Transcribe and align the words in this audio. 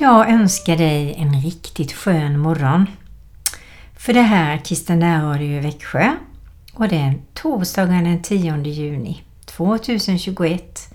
Jag 0.00 0.30
önskar 0.30 0.76
dig 0.76 1.14
en 1.14 1.40
riktigt 1.40 1.92
skön 1.92 2.38
morgon. 2.38 2.86
För 3.96 4.12
det 4.12 4.22
här 4.22 4.54
är 4.54 4.58
Kristen 4.58 4.98
närradio 4.98 5.58
i 5.58 5.60
Växjö 5.60 6.16
och 6.74 6.88
det 6.88 6.96
är 6.96 7.18
torsdagen 7.34 8.04
den 8.04 8.22
10 8.22 8.62
juni 8.62 9.22
2021 9.44 10.94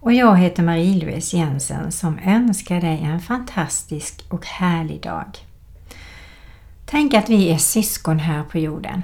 och 0.00 0.12
jag 0.12 0.36
heter 0.36 0.62
Marie-Louise 0.62 1.36
Jensen 1.36 1.92
som 1.92 2.18
önskar 2.18 2.80
dig 2.80 3.02
en 3.02 3.20
fantastisk 3.20 4.24
och 4.28 4.46
härlig 4.46 5.02
dag. 5.02 5.38
Tänk 6.86 7.14
att 7.14 7.28
vi 7.28 7.50
är 7.50 7.58
syskon 7.58 8.18
här 8.18 8.42
på 8.42 8.58
jorden 8.58 9.02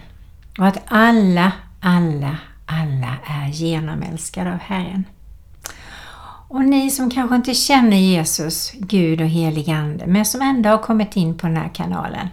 och 0.58 0.66
att 0.66 0.82
alla, 0.86 1.52
alla, 1.80 2.36
alla 2.66 3.16
är 3.26 3.48
genomälskade 3.48 4.52
av 4.52 4.58
Herren. 4.58 5.04
Och 6.52 6.64
ni 6.64 6.90
som 6.90 7.10
kanske 7.10 7.36
inte 7.36 7.54
känner 7.54 7.96
Jesus, 7.96 8.72
Gud 8.74 9.20
och 9.20 9.26
helig 9.26 9.70
Ande, 9.70 10.06
men 10.06 10.24
som 10.24 10.42
ändå 10.42 10.68
har 10.70 10.78
kommit 10.78 11.16
in 11.16 11.38
på 11.38 11.46
den 11.46 11.56
här 11.56 11.70
kanalen. 11.74 12.28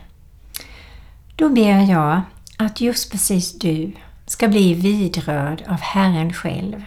Då 1.35 1.49
ber 1.49 1.91
jag 1.91 2.22
att 2.58 2.81
just 2.81 3.11
precis 3.11 3.59
du 3.59 3.91
ska 4.25 4.48
bli 4.48 4.73
vidrörd 4.73 5.63
av 5.67 5.80
Herren 5.80 6.34
själv 6.34 6.84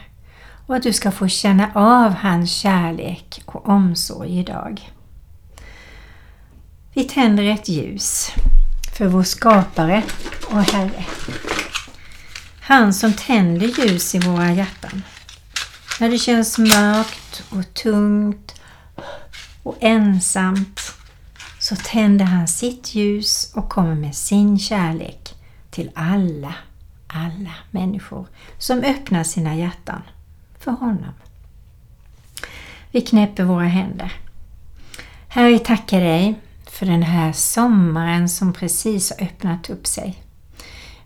och 0.66 0.76
att 0.76 0.82
du 0.82 0.92
ska 0.92 1.10
få 1.10 1.28
känna 1.28 1.70
av 1.74 2.14
hans 2.14 2.52
kärlek 2.52 3.42
och 3.46 3.68
omsorg 3.68 4.38
idag. 4.38 4.90
Vi 6.94 7.04
tänder 7.04 7.44
ett 7.44 7.68
ljus 7.68 8.30
för 8.98 9.06
vår 9.06 9.22
skapare 9.22 10.02
och 10.50 10.62
Herre. 10.62 11.04
Han 12.60 12.94
som 12.94 13.12
tänder 13.12 13.66
ljus 13.66 14.14
i 14.14 14.18
våra 14.18 14.52
hjärtan. 14.52 15.02
När 16.00 16.10
det 16.10 16.18
känns 16.18 16.58
mörkt 16.58 17.44
och 17.50 17.74
tungt 17.74 18.60
och 19.62 19.76
ensamt 19.80 20.80
så 21.58 21.76
tänder 21.76 22.24
han 22.24 22.48
sitt 22.48 22.94
ljus 22.94 23.52
och 23.54 23.68
kommer 23.68 23.94
med 23.94 24.14
sin 24.14 24.58
kärlek 24.58 25.34
till 25.70 25.90
alla, 25.94 26.54
alla 27.06 27.54
människor 27.70 28.26
som 28.58 28.78
öppnar 28.78 29.24
sina 29.24 29.56
hjärtan 29.56 30.02
för 30.58 30.70
honom. 30.70 31.12
Vi 32.90 33.00
knäpper 33.00 33.44
våra 33.44 33.66
händer. 33.66 34.12
Herre, 35.28 35.48
vi 35.48 35.58
tackar 35.58 36.00
dig 36.00 36.34
för 36.70 36.86
den 36.86 37.02
här 37.02 37.32
sommaren 37.32 38.28
som 38.28 38.52
precis 38.52 39.10
har 39.10 39.26
öppnat 39.26 39.70
upp 39.70 39.86
sig. 39.86 40.22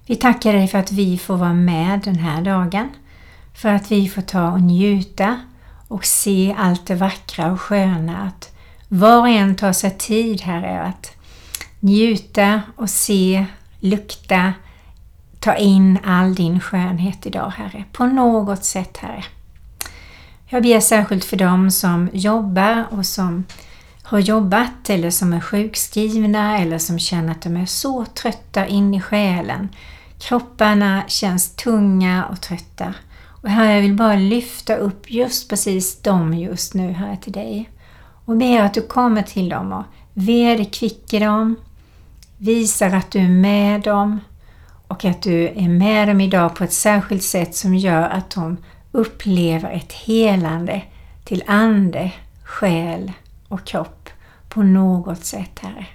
Vi 0.07 0.17
tackar 0.17 0.53
dig 0.53 0.69
för 0.69 0.79
att 0.79 0.93
vi 0.93 1.19
får 1.19 1.37
vara 1.37 1.55
med 1.55 2.01
den 2.01 2.17
här 2.19 2.43
dagen 2.43 2.89
för 3.55 3.69
att 3.69 3.93
vi 3.93 4.09
får 4.09 4.23
ta 4.23 4.51
och 4.51 4.61
njuta 4.61 5.41
och 5.89 6.05
se 6.05 6.55
allt 6.59 6.87
det 6.87 6.95
vackra 6.95 7.53
och 7.53 7.61
sköna. 7.61 8.23
Att 8.23 8.53
var 8.89 9.21
och 9.21 9.29
en 9.29 9.57
tar 9.57 9.73
sig 9.73 9.91
tid, 9.99 10.41
Herre, 10.41 10.83
att 10.83 11.17
njuta 11.81 12.63
och 12.77 12.91
se, 12.91 13.47
lukta, 13.81 14.53
ta 15.41 15.55
in 15.55 15.99
all 16.05 16.35
din 16.35 16.61
skönhet 16.61 17.27
idag, 17.27 17.53
Herre. 17.57 17.85
På 17.93 18.07
något 18.07 18.65
sätt, 18.65 18.97
Herre. 18.97 19.25
Jag 20.47 20.63
ber 20.63 20.81
särskilt 20.81 21.25
för 21.25 21.37
dem 21.37 21.71
som 21.71 22.11
jobbar 22.13 22.85
och 22.91 23.07
som 23.07 23.45
har 24.03 24.19
jobbat 24.19 24.91
eller 24.91 25.11
som 25.11 25.33
är 25.33 25.41
sjukskrivna 25.41 26.59
eller 26.59 26.79
som 26.79 26.99
känner 26.99 27.33
att 27.33 27.43
de 27.43 27.57
är 27.57 27.67
så 27.67 28.05
trötta 28.05 28.67
in 28.67 28.95
i 28.95 29.01
själen. 29.01 29.69
Kropparna 30.19 31.03
känns 31.07 31.57
tunga 31.57 32.25
och 32.25 32.41
trötta. 32.41 32.95
Och 33.45 33.51
jag 33.51 33.81
vill 33.81 33.95
bara 33.95 34.17
lyfta 34.17 34.77
upp 34.77 35.11
just 35.11 35.51
precis 35.51 36.03
dem 36.03 36.35
just 36.35 36.75
nu 36.75 36.93
här 36.93 37.17
till 37.17 37.33
dig. 37.33 37.71
Och 38.25 38.37
ber 38.37 38.61
att 38.61 38.75
du 38.75 38.83
kommer 38.83 39.23
till 39.23 39.49
dem 39.49 39.73
och 39.73 39.85
vederkvicker 40.15 41.21
dem, 41.21 41.57
visar 42.39 42.91
att 42.91 43.11
du 43.11 43.19
är 43.19 43.29
med 43.29 43.81
dem 43.83 44.21
och 44.89 45.05
att 45.05 45.23
du 45.23 45.49
är 45.49 45.69
med 45.69 46.09
dem 46.09 46.21
idag 46.21 46.55
på 46.55 46.65
ett 46.65 46.73
särskilt 46.73 47.23
sätt 47.23 47.55
som 47.57 47.75
gör 47.75 48.09
att 48.09 48.31
de 48.31 48.57
upplever 48.93 49.71
ett 49.71 49.93
helande 49.93 50.83
till 51.25 51.45
ande, 51.47 52.13
själ 52.45 53.13
och 53.49 53.65
kropp 53.65 54.09
på 54.49 54.63
något 54.63 55.25
sätt, 55.25 55.59
Herre. 55.63 55.87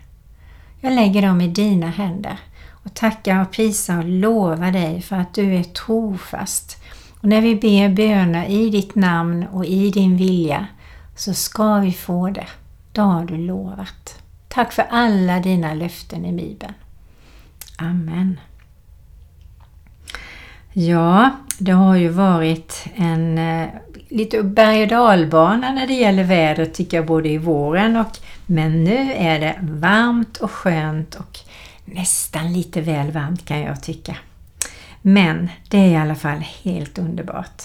Jag 0.81 0.93
lägger 0.93 1.21
dem 1.21 1.41
i 1.41 1.47
dina 1.47 1.87
händer 1.87 2.39
och 2.83 2.93
tackar 2.93 3.41
och 3.41 3.51
prisar 3.51 3.97
och 3.97 4.09
lovar 4.09 4.71
dig 4.71 5.01
för 5.01 5.15
att 5.15 5.33
du 5.33 5.55
är 5.55 5.63
trofast 5.63 6.78
och 7.21 7.29
när 7.29 7.41
vi 7.41 7.55
ber 7.55 7.89
böner 7.89 8.49
i 8.49 8.69
ditt 8.69 8.95
namn 8.95 9.47
och 9.51 9.65
i 9.65 9.89
din 9.89 10.17
vilja 10.17 10.67
så 11.15 11.33
ska 11.33 11.79
vi 11.79 11.91
få 11.91 12.29
det. 12.29 12.47
Det 12.91 13.01
har 13.01 13.25
du 13.25 13.37
lovat. 13.37 14.21
Tack 14.47 14.73
för 14.73 14.85
alla 14.89 15.39
dina 15.39 15.73
löften 15.73 16.25
i 16.25 16.31
Bibeln. 16.31 16.73
Amen. 17.77 18.39
Ja, 20.73 21.29
det 21.59 21.71
har 21.71 21.95
ju 21.95 22.09
varit 22.09 22.85
en 22.95 23.37
eh, 23.37 23.67
lite 24.09 24.43
berg 24.43 24.81
och 24.81 24.87
dalbana 24.87 25.71
när 25.71 25.87
det 25.87 25.93
gäller 25.93 26.23
vädret 26.23 26.73
tycker 26.73 26.97
jag 26.97 27.05
både 27.05 27.29
i 27.29 27.37
våren 27.37 27.95
och 27.95 28.17
men 28.45 28.83
nu 28.83 29.13
är 29.13 29.39
det 29.39 29.55
varmt 29.61 30.37
och 30.37 30.51
skönt 30.51 31.15
och 31.15 31.39
nästan 31.85 32.53
lite 32.53 32.81
väl 32.81 33.11
varmt 33.11 33.45
kan 33.45 33.59
jag 33.59 33.83
tycka. 33.83 34.15
Men 35.01 35.49
det 35.69 35.77
är 35.77 35.87
i 35.87 35.95
alla 35.95 36.15
fall 36.15 36.39
helt 36.63 36.97
underbart. 36.97 37.63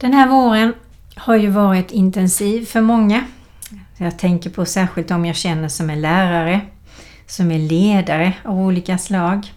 Den 0.00 0.12
här 0.12 0.28
våren 0.28 0.74
har 1.16 1.36
ju 1.36 1.50
varit 1.50 1.90
intensiv 1.90 2.66
för 2.66 2.80
många. 2.80 3.24
Jag 3.96 4.18
tänker 4.18 4.50
på 4.50 4.66
särskilt 4.66 5.10
om 5.10 5.24
jag 5.26 5.36
känner 5.36 5.68
som 5.68 5.90
är 5.90 5.96
lärare, 5.96 6.60
som 7.26 7.50
är 7.50 7.58
ledare 7.58 8.32
av 8.44 8.58
olika 8.58 8.98
slag, 8.98 9.52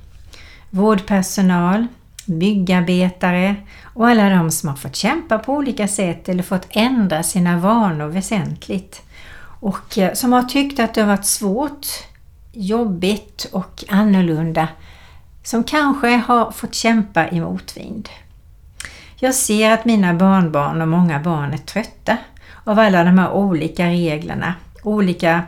vårdpersonal, 0.69 1.87
byggarbetare 2.25 3.55
och 3.83 4.07
alla 4.07 4.29
de 4.29 4.51
som 4.51 4.69
har 4.69 4.75
fått 4.75 4.95
kämpa 4.95 5.39
på 5.39 5.53
olika 5.53 5.87
sätt 5.87 6.29
eller 6.29 6.43
fått 6.43 6.67
ändra 6.69 7.23
sina 7.23 7.57
vanor 7.57 8.07
väsentligt 8.07 9.01
och 9.59 9.97
eh, 9.97 10.13
som 10.13 10.33
har 10.33 10.43
tyckt 10.43 10.79
att 10.79 10.93
det 10.93 11.01
har 11.01 11.07
varit 11.07 11.25
svårt, 11.25 11.87
jobbigt 12.51 13.49
och 13.51 13.83
annorlunda 13.89 14.67
som 15.47 15.63
kanske 15.63 16.07
har 16.07 16.51
fått 16.51 16.75
kämpa 16.75 17.29
i 17.29 17.41
motvind. 17.41 18.09
Jag 19.15 19.35
ser 19.35 19.71
att 19.71 19.85
mina 19.85 20.13
barnbarn 20.13 20.81
och 20.81 20.87
många 20.87 21.19
barn 21.19 21.53
är 21.53 21.57
trötta 21.57 22.17
av 22.63 22.79
alla 22.79 23.03
de 23.03 23.19
här 23.19 23.31
olika 23.31 23.85
reglerna, 23.85 24.53
olika 24.83 25.43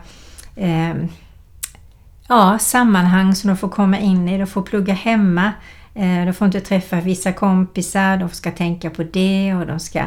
eh, 0.55 0.95
ja, 2.27 2.57
sammanhang 2.59 3.35
som 3.35 3.47
de 3.47 3.57
får 3.57 3.69
komma 3.69 3.99
in 3.99 4.29
i. 4.29 4.37
De 4.37 4.47
får 4.47 4.61
plugga 4.61 4.93
hemma, 4.93 5.53
eh, 5.95 6.25
de 6.25 6.33
får 6.33 6.45
inte 6.45 6.61
träffa 6.61 7.01
vissa 7.01 7.33
kompisar, 7.33 8.17
de 8.17 8.29
ska 8.29 8.51
tänka 8.51 8.89
på 8.89 9.03
det 9.03 9.55
och 9.55 9.67
de 9.67 9.79
ska 9.79 10.03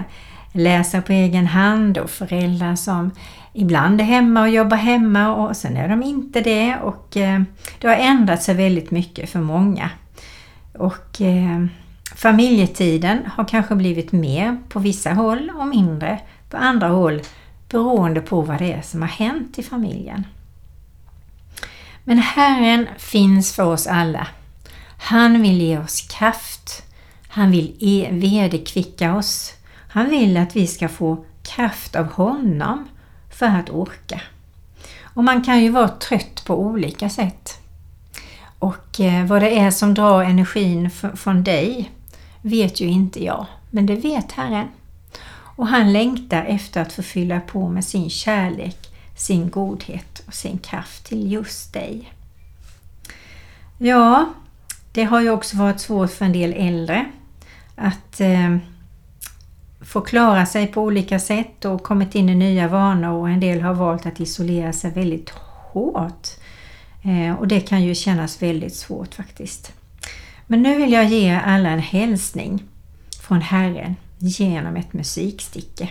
läsa 0.53 1.03
på 1.03 1.13
egen 1.13 1.47
hand 1.47 1.99
och 1.99 2.11
föräldrar 2.11 2.77
som 2.77 3.11
ibland 3.53 4.01
är 4.01 4.05
hemma 4.05 4.43
och 4.43 4.49
jobbar 4.49 4.77
hemma 4.77 5.35
och 5.35 5.57
sen 5.57 5.77
är 5.77 5.89
de 5.89 6.03
inte 6.03 6.41
det 6.41 6.77
och 6.77 7.17
eh, 7.17 7.43
det 7.79 7.89
har 7.89 7.97
ändrat 7.97 8.43
sig 8.43 8.55
väldigt 8.55 8.91
mycket 8.91 9.31
för 9.31 9.41
många. 9.41 9.91
Och 10.79 11.21
eh, 11.21 11.67
familjetiden 12.17 13.19
har 13.37 13.45
kanske 13.45 13.75
blivit 13.75 14.13
mer 14.13 14.59
på 14.69 14.79
vissa 14.79 15.13
håll 15.13 15.53
och 15.59 15.67
mindre 15.67 16.21
på 16.51 16.57
andra 16.57 16.89
håll 16.89 17.23
beroende 17.69 18.21
på 18.21 18.41
vad 18.41 18.59
det 18.59 18.73
är 18.73 18.83
som 18.83 19.03
har 19.03 19.09
hänt 19.09 19.59
i 19.59 19.63
familjen. 19.63 20.27
Men 22.05 22.19
Herren 22.19 22.87
finns 22.99 23.53
för 23.53 23.65
oss 23.65 23.87
alla. 23.87 24.27
Han 24.99 25.43
vill 25.43 25.61
ge 25.61 25.79
oss 25.79 26.01
kraft. 26.01 26.83
Han 27.29 27.51
vill 27.51 27.77
e- 27.81 28.09
vederkvicka 28.11 29.17
oss. 29.17 29.53
Han 29.89 30.11
vill 30.11 30.37
att 30.37 30.57
vi 30.57 30.67
ska 30.67 30.89
få 30.89 31.25
kraft 31.43 31.97
av 31.97 32.13
honom 32.13 32.89
för 33.33 33.47
att 33.47 33.71
orka. 33.71 34.21
Och 35.15 35.25
man 35.25 35.45
kan 35.45 35.63
ju 35.63 35.71
vara 35.71 35.89
trött 35.89 36.45
på 36.45 36.61
olika 36.61 37.09
sätt. 37.09 37.59
Och 38.59 39.01
eh, 39.01 39.27
vad 39.27 39.43
det 39.43 39.59
är 39.59 39.71
som 39.71 39.95
drar 39.95 40.23
energin 40.23 40.91
från 41.15 41.45
dig 41.45 41.91
vet 42.43 42.81
ju 42.81 42.87
inte 42.87 43.25
jag, 43.25 43.47
men 43.71 43.87
det 43.87 43.97
vet 43.97 44.33
Herren. 44.33 44.69
Och 45.57 45.67
han 45.67 45.93
längtar 45.93 46.45
efter 46.45 46.83
att 46.83 46.93
få 46.93 47.03
fylla 47.03 47.41
på 47.41 47.69
med 47.69 47.85
sin 47.85 48.11
kärlek, 48.11 48.95
sin 49.17 49.51
godhet 49.51 50.23
och 50.27 50.35
sin 50.35 50.59
kraft 50.59 51.05
till 51.05 51.33
just 51.33 51.73
dig. 51.73 52.13
Ja, 53.79 54.35
det 54.93 55.05
har 55.05 55.21
ju 55.21 55.31
också 55.31 55.57
varit 55.57 55.81
svårt 55.81 56.11
för 56.11 56.25
en 56.25 56.33
del 56.33 56.53
äldre 56.53 57.07
att 57.77 58.21
eh, 58.21 58.57
får 59.85 60.01
klara 60.01 60.47
sig 60.47 60.67
på 60.67 60.83
olika 60.83 61.19
sätt 61.19 61.65
och 61.65 61.83
kommit 61.83 62.15
in 62.15 62.29
i 62.29 62.35
nya 62.35 62.69
vanor 62.69 63.13
och 63.13 63.29
en 63.29 63.41
del 63.41 63.61
har 63.61 63.75
valt 63.75 64.07
att 64.07 64.21
isolera 64.21 64.73
sig 64.73 64.91
väldigt 64.91 65.31
hårt. 65.73 66.29
Eh, 67.03 67.39
och 67.39 67.49
det 67.49 67.61
kan 67.61 67.83
ju 67.83 67.95
kännas 67.95 68.43
väldigt 68.43 68.75
svårt 68.77 69.15
faktiskt. 69.15 69.73
Men 70.47 70.63
nu 70.63 70.79
vill 70.79 70.93
jag 70.93 71.05
ge 71.05 71.41
alla 71.45 71.69
en 71.69 71.79
hälsning 71.79 72.65
från 73.23 73.41
Herren 73.41 73.97
genom 74.19 74.77
ett 74.77 74.93
musiksticke. 74.93 75.91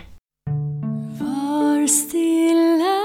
Var 1.20 1.88
stilla 1.88 3.02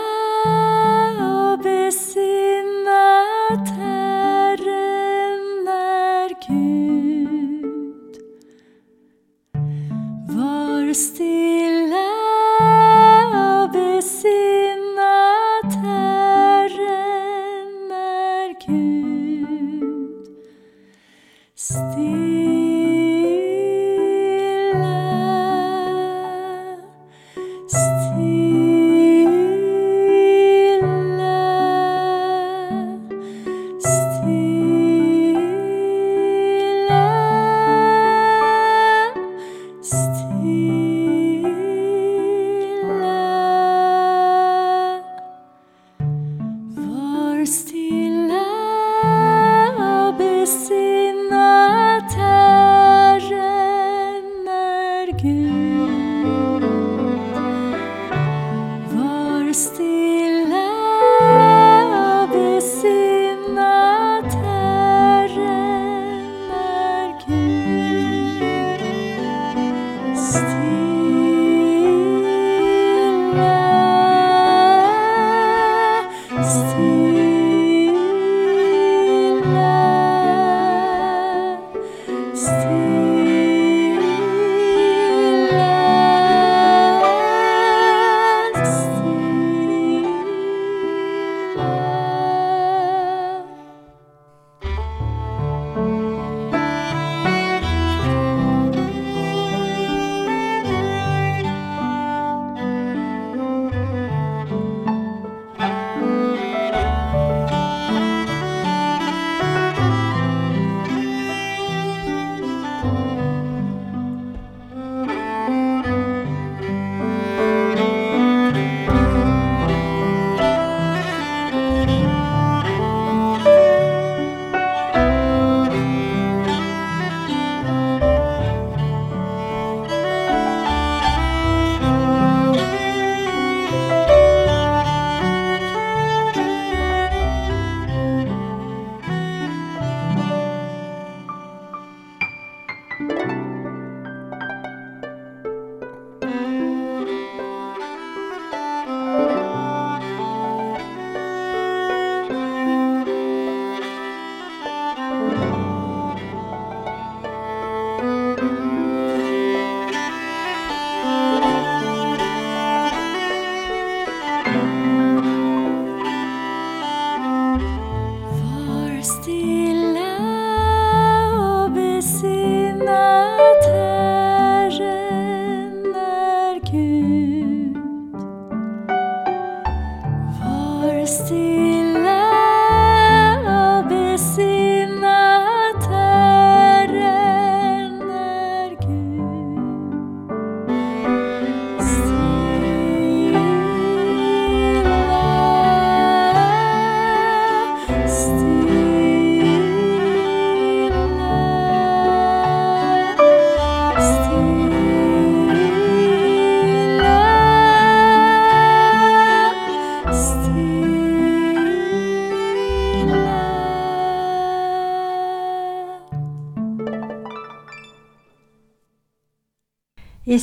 och 1.26 1.58
besinna 1.58 3.26
I 10.96 11.75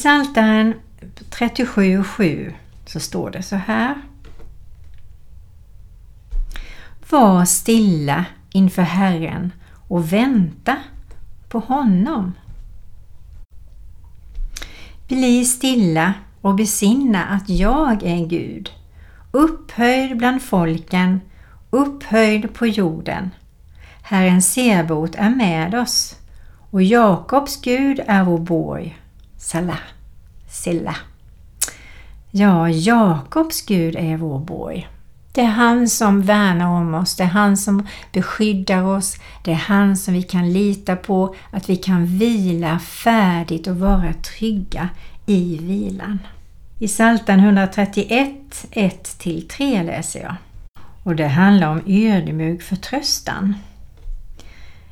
Psaltaren 0.03 0.73
37.7 1.29 2.53
så 2.85 2.99
står 2.99 3.31
det 3.31 3.43
så 3.43 3.55
här. 3.55 3.95
Var 7.09 7.45
stilla 7.45 8.25
inför 8.51 8.81
Herren 8.81 9.51
och 9.87 10.13
vänta 10.13 10.77
på 11.49 11.59
honom. 11.59 12.33
Bli 15.07 15.45
stilla 15.45 16.13
och 16.41 16.55
besinna 16.55 17.25
att 17.25 17.49
jag 17.49 18.03
är 18.03 18.25
Gud, 18.25 18.71
upphöjd 19.31 20.17
bland 20.17 20.41
folken, 20.41 21.21
upphöjd 21.69 22.53
på 22.53 22.67
jorden. 22.67 23.29
Herren 24.01 24.41
Sebot 24.41 25.15
är 25.15 25.29
med 25.29 25.75
oss 25.75 26.15
och 26.71 26.83
Jakobs 26.83 27.61
Gud 27.61 27.99
är 28.07 28.23
vår 28.23 28.39
borg. 28.39 28.99
Salah, 29.37 29.92
Silla. 30.53 30.95
Ja, 32.31 32.69
Jakobs 32.69 33.65
Gud 33.65 33.95
är 33.95 34.17
vår 34.17 34.39
borg. 34.39 34.87
Det 35.31 35.41
är 35.41 35.45
han 35.45 35.89
som 35.89 36.21
värnar 36.21 36.67
om 36.67 36.93
oss, 36.93 37.15
det 37.15 37.23
är 37.23 37.27
han 37.27 37.57
som 37.57 37.87
beskyddar 38.11 38.83
oss, 38.83 39.15
det 39.43 39.51
är 39.51 39.55
han 39.55 39.97
som 39.97 40.13
vi 40.13 40.23
kan 40.23 40.53
lita 40.53 40.95
på, 40.95 41.35
att 41.51 41.69
vi 41.69 41.75
kan 41.75 42.05
vila 42.05 42.79
färdigt 42.79 43.67
och 43.67 43.79
vara 43.79 44.13
trygga 44.13 44.89
i 45.25 45.57
vilan. 45.57 46.19
I 46.79 46.87
Psaltaren 46.87 47.39
131, 47.39 48.67
1-3 48.71 49.83
läser 49.83 50.19
jag. 50.19 50.35
Och 51.03 51.15
det 51.15 51.27
handlar 51.27 51.71
om 51.71 51.81
ödmjuk 51.87 52.61
förtröstan. 52.61 53.55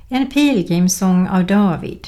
En 0.10 0.32
pilgrimsång 0.32 1.28
av 1.28 1.46
David. 1.46 2.08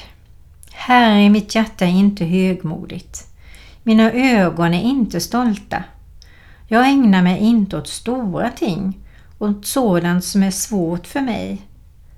Herre, 0.72 1.30
mitt 1.30 1.54
hjärta 1.54 1.84
är 1.84 1.90
inte 1.90 2.24
högmodigt. 2.24 3.33
Mina 3.86 4.12
ögon 4.12 4.74
är 4.74 4.82
inte 4.82 5.20
stolta. 5.20 5.84
Jag 6.68 6.88
ägnar 6.88 7.22
mig 7.22 7.38
inte 7.38 7.76
åt 7.76 7.88
stora 7.88 8.50
ting, 8.50 8.98
åt 9.38 9.66
sådant 9.66 10.24
som 10.24 10.42
är 10.42 10.50
svårt 10.50 11.06
för 11.06 11.20
mig. 11.20 11.62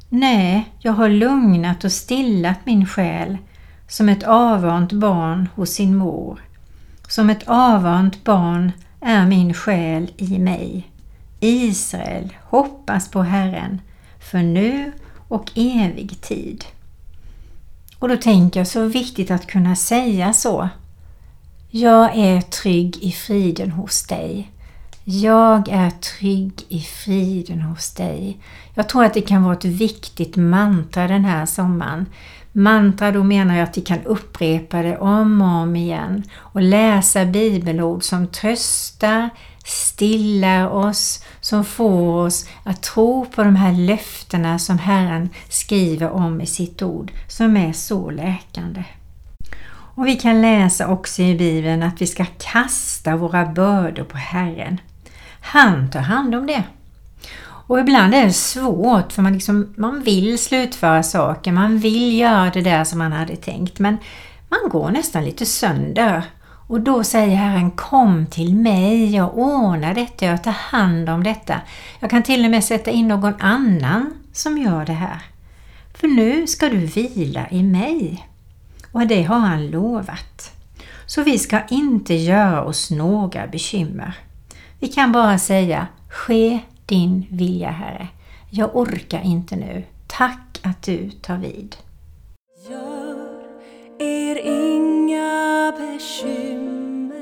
Nej, 0.08 0.72
jag 0.78 0.92
har 0.92 1.08
lugnat 1.08 1.84
och 1.84 1.92
stillat 1.92 2.58
min 2.64 2.86
själ 2.86 3.38
som 3.88 4.08
ett 4.08 4.22
avvant 4.22 4.92
barn 4.92 5.48
hos 5.54 5.70
sin 5.70 5.96
mor. 5.96 6.40
Som 7.08 7.30
ett 7.30 7.42
avvant 7.46 8.24
barn 8.24 8.72
är 9.00 9.26
min 9.26 9.54
själ 9.54 10.10
i 10.16 10.38
mig. 10.38 10.90
Israel, 11.40 12.36
hoppas 12.42 13.10
på 13.10 13.22
Herren, 13.22 13.80
för 14.30 14.38
nu 14.38 14.92
och 15.28 15.50
evig 15.54 16.20
tid. 16.20 16.64
Och 17.98 18.08
då 18.08 18.16
tänker 18.16 18.60
jag 18.60 18.66
så 18.66 18.86
viktigt 18.86 19.30
att 19.30 19.46
kunna 19.46 19.76
säga 19.76 20.32
så. 20.32 20.68
Jag 21.78 22.16
är 22.16 22.40
trygg 22.40 22.96
i 23.00 23.12
friden 23.12 23.70
hos 23.70 24.06
dig. 24.06 24.50
Jag 25.04 25.68
är 25.68 25.90
trygg 25.90 26.52
i 26.68 26.80
friden 26.80 27.60
hos 27.60 27.94
dig. 27.94 28.38
Jag 28.74 28.88
tror 28.88 29.04
att 29.04 29.14
det 29.14 29.20
kan 29.20 29.42
vara 29.42 29.54
ett 29.54 29.64
viktigt 29.64 30.36
mantra 30.36 31.08
den 31.08 31.24
här 31.24 31.46
sommaren. 31.46 32.06
Mantra 32.52 33.12
då 33.12 33.24
menar 33.24 33.56
jag 33.56 33.62
att 33.64 33.76
vi 33.76 33.80
kan 33.80 34.02
upprepa 34.04 34.82
det 34.82 34.98
om 34.98 35.42
och 35.42 35.48
om 35.48 35.76
igen 35.76 36.22
och 36.36 36.62
läsa 36.62 37.24
bibelord 37.24 38.02
som 38.02 38.26
tröstar, 38.26 39.30
stillar 39.64 40.68
oss, 40.68 41.24
som 41.40 41.64
får 41.64 42.24
oss 42.24 42.48
att 42.64 42.82
tro 42.82 43.24
på 43.24 43.44
de 43.44 43.56
här 43.56 43.72
löftena 43.72 44.58
som 44.58 44.78
Herren 44.78 45.28
skriver 45.48 46.10
om 46.10 46.40
i 46.40 46.46
sitt 46.46 46.82
ord, 46.82 47.12
som 47.28 47.56
är 47.56 47.72
så 47.72 48.10
läkande. 48.10 48.84
Och 49.96 50.06
Vi 50.06 50.16
kan 50.16 50.42
läsa 50.42 50.88
också 50.88 51.22
i 51.22 51.34
Bibeln 51.34 51.82
att 51.82 52.02
vi 52.02 52.06
ska 52.06 52.24
kasta 52.38 53.16
våra 53.16 53.46
bördor 53.46 54.04
på 54.04 54.16
Herren. 54.16 54.80
Han 55.40 55.90
tar 55.90 56.00
hand 56.00 56.34
om 56.34 56.46
det. 56.46 56.62
Och 57.38 57.80
ibland 57.80 58.14
är 58.14 58.24
det 58.24 58.32
svårt 58.32 59.12
för 59.12 59.22
man, 59.22 59.32
liksom, 59.32 59.74
man 59.76 60.02
vill 60.02 60.38
slutföra 60.38 61.02
saker, 61.02 61.52
man 61.52 61.78
vill 61.78 62.18
göra 62.18 62.50
det 62.50 62.60
där 62.60 62.84
som 62.84 62.98
man 62.98 63.12
hade 63.12 63.36
tänkt 63.36 63.78
men 63.78 63.96
man 64.48 64.70
går 64.70 64.90
nästan 64.90 65.24
lite 65.24 65.46
sönder. 65.46 66.22
Och 66.68 66.80
då 66.80 67.04
säger 67.04 67.36
Herren 67.36 67.70
Kom 67.70 68.26
till 68.26 68.54
mig, 68.56 69.14
jag 69.14 69.38
ordnar 69.38 69.94
detta, 69.94 70.26
jag 70.26 70.44
tar 70.44 70.50
hand 70.52 71.08
om 71.08 71.24
detta. 71.24 71.60
Jag 72.00 72.10
kan 72.10 72.22
till 72.22 72.44
och 72.44 72.50
med 72.50 72.64
sätta 72.64 72.90
in 72.90 73.08
någon 73.08 73.34
annan 73.40 74.12
som 74.32 74.58
gör 74.58 74.84
det 74.84 74.92
här. 74.92 75.20
För 75.94 76.08
nu 76.08 76.46
ska 76.46 76.68
du 76.68 76.78
vila 76.78 77.48
i 77.50 77.62
mig. 77.62 78.26
Och 78.96 79.06
det 79.06 79.22
har 79.22 79.38
han 79.38 79.70
lovat. 79.70 80.52
Så 81.06 81.22
vi 81.22 81.38
ska 81.38 81.60
inte 81.70 82.14
göra 82.14 82.64
oss 82.64 82.90
några 82.90 83.46
bekymmer. 83.46 84.18
Vi 84.80 84.88
kan 84.88 85.12
bara 85.12 85.38
säga 85.38 85.86
Ske 86.10 86.60
din 86.86 87.26
vilja 87.30 87.70
Herre. 87.70 88.08
Jag 88.50 88.76
orkar 88.76 89.20
inte 89.20 89.56
nu. 89.56 89.84
Tack 90.06 90.60
att 90.62 90.82
du 90.82 91.10
tar 91.10 91.36
vid. 91.36 91.76
Gör 92.70 93.42
er 93.98 94.36
inga 94.44 95.72
bekymmer. 95.78 97.16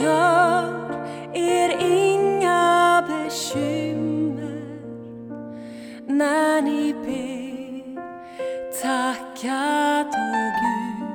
Gör 0.00 1.06
er 1.34 1.76
inga 1.80 3.04
bekymmer 3.08 4.62
när 6.06 6.62
ni 6.62 6.94
ber. 6.94 7.51
Tacka 8.82 10.04
då 10.12 10.52
Gud. 10.60 11.08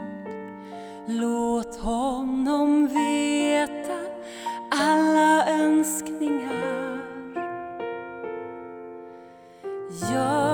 Låt 1.07 1.75
honom 1.79 2.87
veta 2.87 3.99
alla 4.71 5.47
önskningar. 5.47 6.99
Jag 10.11 10.46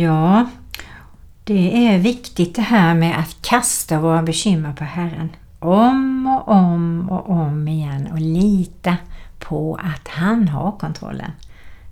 Ja, 0.00 0.46
det 1.44 1.86
är 1.86 1.98
viktigt 1.98 2.54
det 2.54 2.62
här 2.62 2.94
med 2.94 3.18
att 3.18 3.42
kasta 3.42 4.00
våra 4.00 4.22
bekymmer 4.22 4.72
på 4.72 4.84
Herren. 4.84 5.30
Om 5.58 6.26
och 6.26 6.48
om 6.48 7.10
och 7.10 7.30
om 7.30 7.68
igen 7.68 8.08
och 8.12 8.20
lita 8.20 8.96
på 9.38 9.74
att 9.74 10.08
han 10.08 10.48
har 10.48 10.72
kontrollen. 10.72 11.30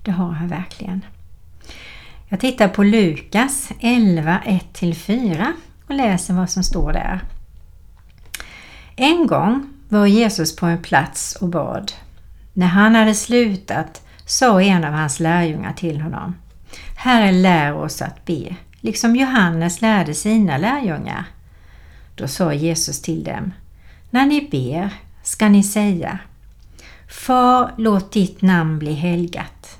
Det 0.02 0.10
har 0.10 0.30
han 0.30 0.48
verkligen. 0.48 1.04
Jag 2.28 2.40
tittar 2.40 2.68
på 2.68 2.82
Lukas 2.82 3.72
11, 3.80 4.40
1-4 4.46 5.52
och 5.88 5.94
läser 5.94 6.34
vad 6.34 6.50
som 6.50 6.62
står 6.62 6.92
där. 6.92 7.20
En 8.96 9.26
gång 9.26 9.68
var 9.88 10.06
Jesus 10.06 10.56
på 10.56 10.66
en 10.66 10.82
plats 10.82 11.36
och 11.36 11.48
bad. 11.48 11.92
När 12.52 12.66
han 12.66 12.94
hade 12.94 13.14
slutat 13.14 14.02
sa 14.26 14.62
en 14.62 14.84
av 14.84 14.92
hans 14.92 15.20
lärjungar 15.20 15.72
till 15.72 16.00
honom 16.00 16.34
Herre, 16.96 17.32
lär 17.32 17.74
oss 17.74 18.02
att 18.02 18.24
be, 18.24 18.56
liksom 18.80 19.16
Johannes 19.16 19.80
lärde 19.80 20.14
sina 20.14 20.58
lärjungar. 20.58 21.24
Då 22.14 22.28
sa 22.28 22.52
Jesus 22.52 23.02
till 23.02 23.24
dem 23.24 23.52
När 24.10 24.26
ni 24.26 24.48
ber 24.50 24.90
ska 25.22 25.48
ni 25.48 25.62
säga 25.62 26.18
Far, 27.08 27.74
låt 27.76 28.12
ditt 28.12 28.42
namn 28.42 28.78
bli 28.78 28.92
helgat. 28.92 29.78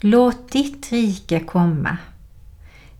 Låt 0.00 0.52
ditt 0.52 0.92
rike 0.92 1.40
komma. 1.40 1.98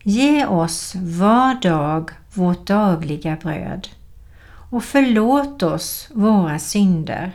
Ge 0.02 0.46
oss 0.46 0.94
var 0.94 1.60
dag 1.62 2.10
vårt 2.34 2.66
dagliga 2.66 3.36
bröd 3.42 3.88
och 4.70 4.84
förlåt 4.84 5.62
oss 5.62 6.08
våra 6.14 6.58
synder, 6.58 7.32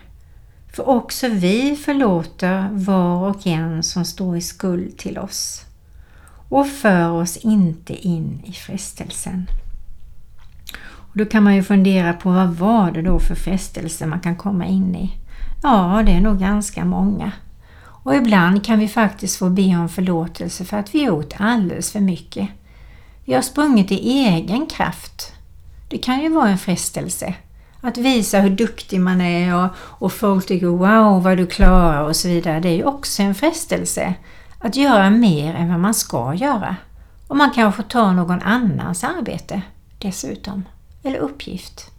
för 0.74 0.90
också 0.90 1.28
vi 1.28 1.76
förlåter 1.76 2.70
var 2.72 3.30
och 3.30 3.48
en 3.48 3.84
som 3.84 4.06
står 4.06 4.38
i 4.38 4.42
skuld 4.42 4.98
till 4.98 5.18
oss. 5.18 5.66
Och 6.52 6.68
för 6.68 7.12
oss 7.12 7.38
inte 7.38 8.08
in 8.08 8.42
i 8.46 8.52
frestelsen. 8.52 9.48
Och 10.78 11.18
då 11.18 11.26
kan 11.26 11.44
man 11.44 11.56
ju 11.56 11.64
fundera 11.64 12.14
på 12.14 12.32
vad 12.32 12.50
var 12.50 12.92
det 12.92 13.02
då 13.02 13.20
för 13.20 13.36
frestelse 13.36 14.06
man 14.06 14.20
kan 14.20 14.36
komma 14.36 14.66
in 14.66 14.96
i? 14.96 15.18
Ja, 15.64 16.04
det 16.06 16.12
är 16.12 16.22
nog 16.22 16.40
ganska 16.40 16.86
många. 16.86 17.32
Och 17.82 18.16
ibland 18.16 18.66
kan 18.66 18.80
vi 18.80 18.88
faktiskt 18.88 19.38
få 19.38 19.50
be 19.50 19.78
om 19.78 19.90
förlåtelse 19.90 20.66
för 20.66 20.78
att 20.78 20.96
vi 20.96 21.04
gjort 21.04 21.34
alldeles 21.38 21.92
för 21.92 22.00
mycket. 22.00 22.50
Vi 23.26 23.34
har 23.34 23.42
sprungit 23.42 23.92
i 23.92 24.28
egen 24.28 24.68
kraft. 24.68 25.34
Det 25.90 25.98
kan 25.98 26.22
ju 26.22 26.30
vara 26.30 26.50
en 26.50 26.58
frestelse. 26.58 27.34
Att 27.82 27.98
visa 27.98 28.40
hur 28.40 28.50
duktig 28.50 29.02
man 29.02 29.22
är 29.22 29.56
och, 29.56 29.70
och 29.78 30.14
folk 30.14 30.48
tycker 30.48 30.68
wow 30.68 31.24
vad 31.24 31.38
du 31.38 31.48
klarar 31.48 32.04
och 32.04 32.16
så 32.16 32.28
vidare. 32.28 32.60
Det 32.60 32.70
är 32.70 32.76
ju 32.76 32.84
också 32.84 33.24
en 33.24 33.36
frestelse. 33.36 34.16
Att 34.62 34.76
göra 34.76 35.10
mer 35.10 35.54
än 35.54 35.70
vad 35.70 35.80
man 35.80 35.94
ska 35.94 36.34
göra. 36.34 36.76
Och 37.28 37.38
man 37.38 37.52
kanske 37.52 37.84
tar 37.84 38.12
någon 38.12 38.42
annans 38.42 39.04
arbete 39.04 39.62
dessutom. 39.98 40.66
Eller 41.04 41.20
uppgift. 41.20 41.92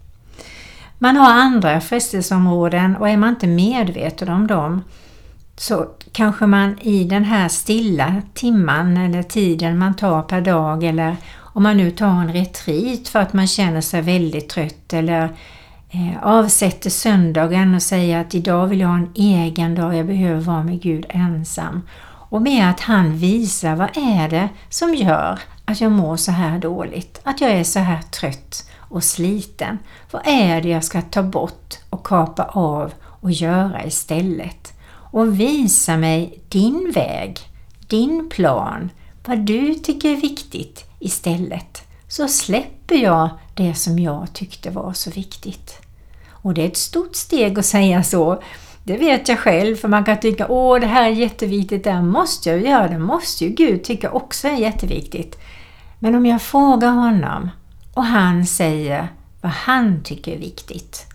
Man 0.99 1.16
har 1.16 1.33
andra 1.33 1.81
frestelseområden 1.81 2.97
och 2.97 3.09
är 3.09 3.16
man 3.16 3.28
inte 3.28 3.47
medveten 3.47 4.28
om 4.28 4.47
dem 4.47 4.83
så 5.57 5.87
kanske 6.13 6.47
man 6.47 6.78
i 6.80 7.04
den 7.04 7.25
här 7.25 7.49
stilla 7.49 8.23
timman 8.34 8.97
eller 8.97 9.23
tiden 9.23 9.78
man 9.78 9.95
tar 9.95 10.23
per 10.23 10.41
dag 10.41 10.84
eller 10.84 11.17
om 11.37 11.63
man 11.63 11.76
nu 11.76 11.91
tar 11.91 12.08
en 12.08 12.32
retreat 12.32 13.08
för 13.08 13.19
att 13.19 13.32
man 13.32 13.47
känner 13.47 13.80
sig 13.80 14.02
väldigt 14.02 14.49
trött 14.49 14.93
eller 14.93 15.23
eh, 15.91 16.23
avsätter 16.23 16.91
söndagen 16.91 17.75
och 17.75 17.82
säger 17.82 18.21
att 18.21 18.34
idag 18.34 18.67
vill 18.67 18.80
jag 18.80 18.89
ha 18.89 18.97
en 18.97 19.13
egen 19.15 19.75
dag, 19.75 19.97
jag 19.97 20.06
behöver 20.06 20.41
vara 20.41 20.63
med 20.63 20.82
Gud 20.82 21.06
ensam. 21.08 21.82
Och 22.32 22.42
med 22.42 22.71
att 22.71 22.80
han 22.80 23.16
visar 23.16 23.76
vad 23.76 23.97
är 23.97 24.28
det 24.28 24.49
som 24.68 24.95
gör 24.95 25.40
att 25.64 25.80
jag 25.80 25.92
mår 25.92 26.16
så 26.16 26.32
här 26.32 26.58
dåligt, 26.58 27.21
att 27.23 27.40
jag 27.40 27.50
är 27.50 27.64
så 27.64 27.78
här 27.78 28.02
trött 28.02 28.71
och 28.76 29.04
sliten. 29.04 29.78
Vad 30.10 30.23
är 30.25 30.62
det 30.62 30.68
jag 30.68 30.84
ska 30.84 31.02
ta 31.02 31.23
bort 31.23 31.78
och 31.90 32.06
kapa 32.06 32.45
av 32.45 32.92
och 33.02 33.30
göra 33.30 33.84
istället? 33.84 34.73
Och 34.88 35.40
visa 35.40 35.97
mig 35.97 36.42
din 36.49 36.92
väg, 36.95 37.38
din 37.88 38.28
plan, 38.30 38.90
vad 39.26 39.38
du 39.38 39.75
tycker 39.75 40.12
är 40.12 40.21
viktigt 40.21 40.84
istället. 40.99 41.82
Så 42.08 42.28
släpper 42.28 42.95
jag 42.95 43.30
det 43.54 43.75
som 43.75 43.99
jag 43.99 44.32
tyckte 44.32 44.71
var 44.71 44.92
så 44.92 45.10
viktigt. 45.10 45.82
Och 46.28 46.54
det 46.54 46.62
är 46.62 46.66
ett 46.66 46.76
stort 46.76 47.16
steg 47.16 47.58
att 47.58 47.66
säga 47.66 48.02
så. 48.02 48.42
Det 48.84 48.97
vet 48.97 49.28
jag 49.28 49.38
själv, 49.38 49.76
för 49.76 49.88
man 49.88 50.04
kan 50.04 50.21
tycka 50.21 50.49
åh 50.49 50.80
det 50.80 50.86
här 50.86 51.02
är 51.02 51.14
jätteviktigt, 51.14 51.84
det 51.84 51.90
här 51.90 52.02
måste 52.02 52.50
jag 52.50 52.60
göra, 52.60 52.88
det 52.88 52.99
måste 52.99 53.45
ju 53.45 53.50
Gud 53.50 53.84
tycka 53.84 54.10
också 54.10 54.49
är 54.49 54.56
jätteviktigt. 54.56 55.38
Men 55.99 56.14
om 56.14 56.26
jag 56.26 56.42
frågar 56.42 56.90
honom 56.90 57.50
och 57.95 58.04
han 58.04 58.47
säger 58.47 59.08
vad 59.40 59.52
han 59.52 60.02
tycker 60.02 60.32
är 60.32 60.38
viktigt 60.38 61.06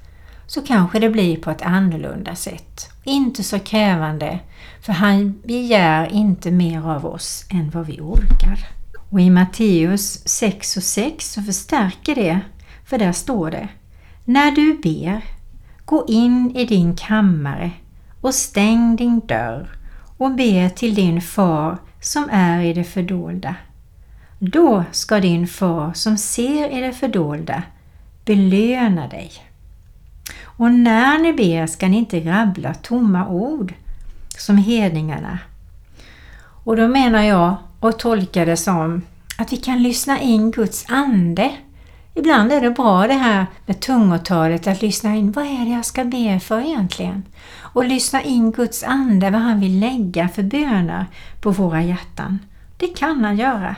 så 0.48 0.62
kanske 0.62 1.00
det 1.00 1.10
blir 1.10 1.38
på 1.38 1.52
ett 1.52 1.62
annorlunda 1.62 2.36
sätt. 2.36 2.90
Inte 3.04 3.44
så 3.44 3.60
krävande, 3.60 4.40
för 4.82 4.94
han 4.94 5.42
begär 5.46 6.14
inte 6.14 6.52
mer 6.52 6.90
av 6.90 7.06
oss 7.06 7.46
än 7.52 7.70
vad 7.70 7.86
vi 7.86 8.02
orkar. 8.02 8.68
Och 9.10 9.22
i 9.22 9.30
Matteus 9.30 10.28
6 10.28 10.78
och 10.78 10.84
6 10.84 11.34
så 11.34 11.42
förstärker 11.42 12.16
det, 12.16 12.40
för 12.86 12.98
där 12.98 13.12
står 13.12 13.52
det 13.52 13.68
När 14.26 14.52
du 14.52 14.78
ber, 14.84 15.22
gå 15.88 16.06
in 16.08 16.56
i 16.56 16.66
din 16.66 16.96
kammare 16.96 17.72
och 18.22 18.34
stäng 18.34 18.96
din 18.96 19.20
dörr 19.20 19.68
och 20.18 20.32
be 20.32 20.70
till 20.70 20.96
din 20.96 21.22
far 21.22 21.78
som 22.02 22.30
är 22.32 22.62
i 22.62 22.74
det 22.74 22.84
fördolda. 22.84 23.56
Då 24.40 24.84
ska 24.92 25.20
din 25.20 25.48
far 25.48 25.94
som 25.94 26.18
ser 26.18 26.78
i 26.78 26.82
det 26.82 26.94
fördolda 26.94 27.64
belöna 28.26 29.08
dig. 29.08 29.32
Och 30.44 30.72
när 30.72 31.20
ni 31.20 31.34
ber 31.34 31.68
ska 31.68 31.88
ni 31.88 31.98
inte 31.98 32.20
rabbla 32.20 32.74
tomma 32.74 33.28
ord 33.28 33.74
som 34.38 34.58
hedningarna. 34.58 35.40
Och 36.64 36.76
då 36.76 36.88
menar 36.88 37.24
jag 37.24 37.56
och 37.80 38.00
tolkar 38.00 38.46
det 38.46 38.58
som 38.58 39.02
att 39.38 39.54
vi 39.54 39.58
kan 39.58 39.84
lyssna 39.84 40.20
in 40.20 40.52
Guds 40.52 40.86
ande. 40.90 41.52
Ibland 42.18 42.52
är 42.52 42.62
det 42.62 42.72
bra 42.72 43.08
det 43.08 43.14
här 43.14 43.46
med 43.66 43.80
tungotalet, 43.80 44.68
att 44.68 44.82
lyssna 44.82 45.16
in 45.16 45.32
vad 45.32 45.46
är 45.46 45.66
det 45.66 45.72
jag 45.72 45.86
ska 45.86 46.04
be 46.04 46.40
för 46.40 46.60
egentligen? 46.60 47.24
Och 47.60 47.86
lyssna 47.86 48.22
in 48.22 48.52
Guds 48.52 48.84
ande, 48.84 49.30
vad 49.30 49.42
han 49.42 49.60
vill 49.60 49.80
lägga 49.80 50.30
för 50.30 50.44
böner 50.44 51.06
på 51.42 51.52
våra 51.52 51.84
hjärtan. 51.84 52.40
Det 52.78 52.88
kan 52.88 53.26
han 53.26 53.38
göra. 53.38 53.76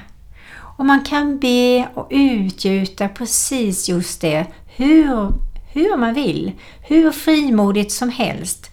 Och 0.78 0.86
man 0.86 1.04
kan 1.04 1.40
be 1.40 1.88
och 1.94 2.08
utgjuta 2.10 3.10
precis 3.10 3.90
just 3.90 4.22
det, 4.22 4.46
hur, 4.76 5.34
hur 5.74 5.98
man 5.98 6.14
vill, 6.14 6.52
hur 6.82 7.12
frimodigt 7.12 7.92
som 7.92 8.10
helst. 8.10 8.70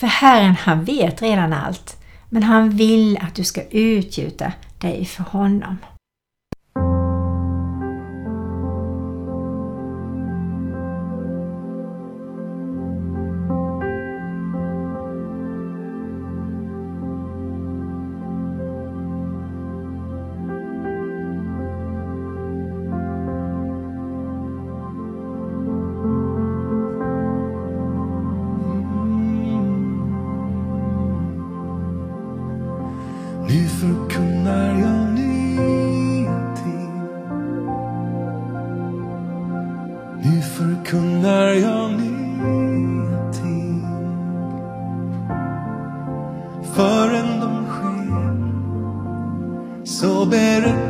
För 0.00 0.06
Herren 0.06 0.56
han 0.60 0.84
vet 0.84 1.22
redan 1.22 1.52
allt, 1.52 1.96
men 2.28 2.42
han 2.42 2.70
vill 2.70 3.18
att 3.18 3.34
du 3.34 3.44
ska 3.44 3.62
utgjuta 3.70 4.52
dig 4.78 5.04
för 5.04 5.22
honom. 5.22 5.76
Förkunnar 40.62 41.48
jag 41.48 41.90
nya 41.90 43.32
ting. 43.32 43.86
Förrän 46.74 47.40
de 47.40 47.66
sker 47.66 48.36
så 49.84 50.26
berättar 50.26 50.81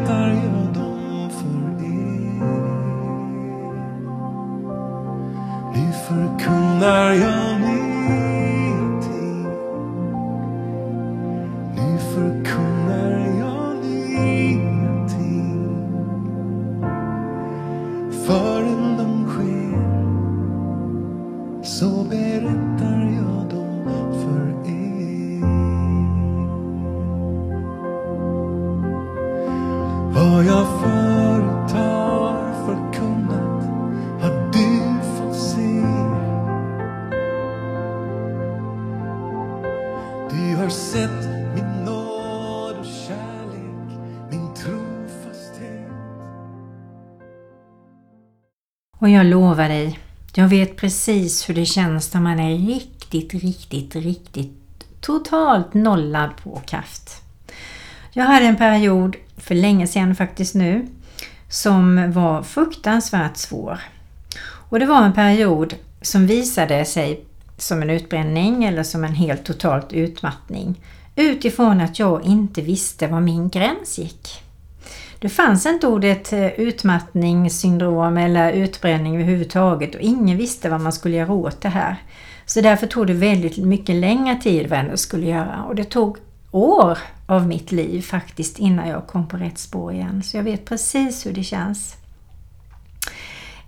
Och 49.03 49.11
jag 49.11 49.27
lovar 49.27 49.69
dig, 49.69 49.99
jag 50.35 50.49
vet 50.49 50.77
precis 50.77 51.49
hur 51.49 51.55
det 51.55 51.65
känns 51.65 52.15
när 52.15 52.21
man 52.21 52.41
är 52.41 52.59
riktigt, 52.59 53.35
riktigt, 53.35 53.97
riktigt 53.97 54.85
totalt 55.01 55.75
nollad 55.75 56.31
på 56.43 56.61
kraft. 56.67 57.23
Jag 58.13 58.25
hade 58.25 58.47
en 58.47 58.57
period, 58.57 59.17
för 59.37 59.55
länge 59.55 59.87
sedan 59.87 60.15
faktiskt 60.15 60.55
nu, 60.55 60.87
som 61.49 62.13
var 62.13 62.43
fruktansvärt 62.43 63.37
svår. 63.37 63.79
Och 64.45 64.79
det 64.79 64.87
var 64.87 65.03
en 65.03 65.13
period 65.13 65.75
som 66.03 66.27
visade 66.27 66.85
sig 66.85 67.25
som 67.57 67.83
en 67.83 67.91
utbränning 67.91 68.65
eller 68.65 68.83
som 68.83 69.05
en 69.05 69.15
helt 69.15 69.45
totalt 69.45 69.93
utmattning 69.93 70.81
utifrån 71.17 71.81
att 71.81 71.99
jag 71.99 72.25
inte 72.25 72.63
visste 72.63 73.07
var 73.07 73.21
min 73.21 73.49
gräns 73.49 73.99
gick. 73.99 74.43
Det 75.23 75.29
fanns 75.29 75.67
inte 75.67 75.87
ordet 75.87 76.33
eh, 76.33 76.47
utmattningssyndrom 76.47 78.17
eller 78.17 78.53
utbränning 78.53 79.15
överhuvudtaget 79.15 79.95
och 79.95 80.01
ingen 80.01 80.39
visste 80.39 80.69
vad 80.69 80.81
man 80.81 80.93
skulle 80.93 81.17
göra 81.17 81.33
åt 81.33 81.61
det 81.61 81.69
här. 81.69 81.97
Så 82.47 82.61
därför 82.61 82.87
tog 82.87 83.07
det 83.07 83.13
väldigt 83.13 83.57
mycket 83.57 83.97
längre 83.97 84.37
tid 84.37 84.71
vad 84.71 84.79
jag 84.79 84.99
skulle 84.99 85.27
göra 85.27 85.65
och 85.69 85.75
det 85.75 85.85
tog 85.85 86.17
år 86.51 86.99
av 87.27 87.47
mitt 87.47 87.73
liv 87.73 88.03
faktiskt 88.03 88.59
innan 88.59 88.89
jag 88.89 89.07
kom 89.07 89.29
på 89.29 89.37
rätt 89.37 89.59
spår 89.59 89.93
igen. 89.93 90.23
Så 90.23 90.37
jag 90.37 90.45
vet 90.45 90.65
precis 90.65 91.27
hur 91.27 91.33
det 91.33 91.43
känns. 91.43 91.97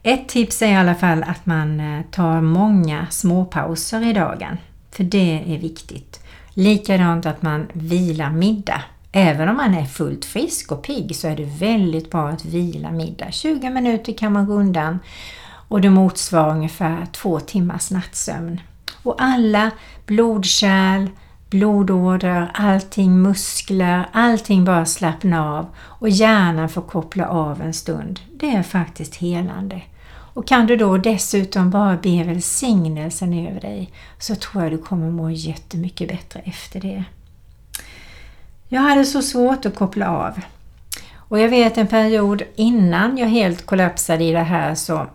Ett 0.03 0.29
tips 0.29 0.63
är 0.63 0.73
i 0.73 0.77
alla 0.77 0.95
fall 0.95 1.23
att 1.23 1.47
man 1.47 1.81
eh, 1.81 2.03
tar 2.11 2.41
många 2.41 3.07
småpauser 3.11 4.11
i 4.11 4.13
dagen. 4.13 4.59
För 4.91 5.05
det 5.05 5.55
är 5.55 5.59
viktigt. 5.59 6.21
Likadant 6.55 7.27
att 7.27 7.43
man 7.43 7.67
vilar 7.73 8.31
middag. 8.31 8.83
Även 9.17 9.49
om 9.49 9.57
man 9.57 9.75
är 9.75 9.85
fullt 9.85 10.25
frisk 10.25 10.73
och 10.73 10.83
pigg 10.83 11.17
så 11.17 11.29
är 11.29 11.37
det 11.37 11.45
väldigt 11.45 12.11
bra 12.11 12.29
att 12.29 12.45
vila 12.45 12.91
middag. 12.91 13.31
20 13.31 13.71
minuter 13.71 14.13
kan 14.13 14.33
man 14.33 14.47
gå 14.47 14.53
undan 14.53 14.99
och 15.69 15.81
det 15.81 15.91
motsvarar 15.91 16.51
ungefär 16.51 17.07
två 17.07 17.41
timmars 17.41 17.91
nattsömn. 17.91 18.61
Och 19.03 19.17
alla 19.19 19.71
blodkärl, 20.07 21.09
blodådror, 21.51 22.51
allting 22.55 23.23
muskler, 23.23 24.09
allting 24.13 24.65
bara 24.65 24.87
slappna 24.87 25.51
av 25.59 25.67
och 25.79 26.09
hjärnan 26.09 26.69
får 26.69 26.83
koppla 26.83 27.29
av 27.29 27.63
en 27.63 27.75
stund. 27.75 28.21
Det 28.37 28.51
är 28.51 28.63
faktiskt 28.63 29.15
helande. 29.15 29.83
Och 30.35 30.47
kan 30.47 30.67
du 30.67 30.77
då 30.77 30.97
dessutom 30.97 31.71
bara 31.71 31.97
be 31.97 32.25
välsignelsen 32.25 33.47
över 33.49 33.61
dig 33.61 33.93
så 34.19 34.35
tror 34.35 34.63
jag 34.63 34.73
du 34.73 34.79
kommer 34.79 35.11
må 35.11 35.31
jättemycket 35.31 36.09
bättre 36.09 36.41
efter 36.41 36.81
det. 36.81 37.05
Jag 38.75 38.81
hade 38.81 39.05
så 39.05 39.23
svårt 39.23 39.67
att 39.67 39.75
koppla 39.75 40.09
av. 40.09 40.41
Och 41.17 41.39
jag 41.39 41.49
vet 41.49 41.79
en 41.79 41.87
period 41.87 42.43
innan 42.57 43.19
jag 43.19 43.27
helt 43.27 43.67
kollapsade 43.67 44.25
i 44.25 44.33
det 44.33 44.39
här 44.39 44.75
så 44.75 44.95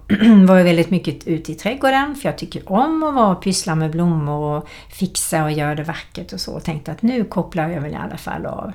var 0.48 0.58
jag 0.58 0.64
väldigt 0.64 0.90
mycket 0.90 1.28
ute 1.28 1.52
i 1.52 1.56
trädgården 1.56 2.16
för 2.16 2.30
jag 2.30 2.38
tycker 2.38 2.72
om 2.72 3.04
att 3.04 3.14
vara 3.14 3.28
och 3.28 3.44
pyssla 3.44 3.76
med 3.76 3.92
blommor 3.92 4.58
och 4.58 4.70
fixa 4.90 5.44
och 5.44 5.52
göra 5.52 5.76
det 5.76 5.84
vackert 5.84 6.34
och 6.34 6.40
så 6.40 6.54
och 6.54 6.64
tänkte 6.64 6.92
att 6.92 7.02
nu 7.02 7.24
kopplar 7.24 7.70
jag 7.70 7.82
väl 7.82 7.92
i 7.92 7.96
alla 7.96 8.18
fall 8.18 8.46
av. 8.46 8.72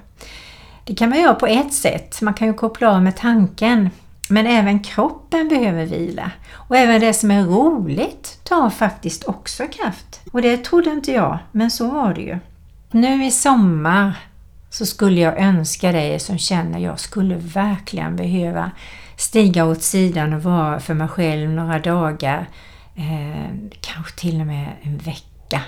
Det 0.85 0.94
kan 0.94 1.11
man 1.11 1.20
göra 1.20 1.35
på 1.35 1.47
ett 1.47 1.73
sätt, 1.73 2.23
man 2.23 2.35
kan 2.35 2.49
ju 2.49 2.55
koppla 2.55 2.94
av 2.94 3.03
med 3.03 3.16
tanken 3.16 3.90
men 4.29 4.47
även 4.47 4.83
kroppen 4.83 5.49
behöver 5.49 5.87
vila. 5.87 6.31
Och 6.53 6.77
även 6.77 7.01
det 7.01 7.14
som 7.14 7.31
är 7.31 7.44
roligt 7.44 8.38
tar 8.42 8.70
faktiskt 8.70 9.25
också 9.25 9.66
kraft. 9.66 10.20
Och 10.33 10.42
det 10.42 10.57
trodde 10.57 10.90
inte 10.90 11.12
jag, 11.12 11.38
men 11.53 11.70
så 11.70 11.90
var 11.90 12.14
det 12.14 12.23
ju. 12.23 12.38
Nu 12.90 13.25
i 13.25 13.31
sommar 13.31 14.14
så 14.74 14.87
skulle 14.87 15.20
jag 15.20 15.38
önska 15.38 15.92
dig 15.92 16.20
som 16.20 16.38
känner 16.38 16.78
jag 16.78 17.00
skulle 17.00 17.34
verkligen 17.37 18.16
behöva 18.16 18.70
stiga 19.16 19.64
åt 19.64 19.82
sidan 19.82 20.32
och 20.32 20.42
vara 20.42 20.80
för 20.80 20.94
mig 20.94 21.08
själv 21.08 21.50
några 21.50 21.78
dagar, 21.78 22.48
eh, 22.94 23.54
kanske 23.80 24.20
till 24.20 24.40
och 24.40 24.46
med 24.46 24.68
en 24.82 24.98
vecka. 24.98 25.62